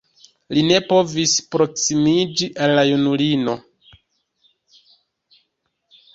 [0.57, 3.55] Li ne povis proksimiĝi al la junulino.